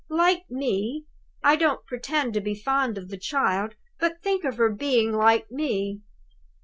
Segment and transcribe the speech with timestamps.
[0.09, 1.05] Like me!
[1.43, 5.51] I don't pretend to be fond of the child; but think of her being like
[5.51, 6.01] me!"